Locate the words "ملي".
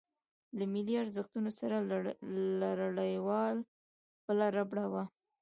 0.73-0.95